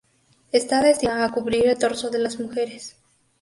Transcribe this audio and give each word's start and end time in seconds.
Está 0.51 0.81
destinada 0.81 1.25
a 1.27 1.31
cubrir 1.31 1.67
el 1.67 1.77
torso 1.77 2.09
de 2.09 2.17
las 2.17 2.39
mujeres. 2.39 2.95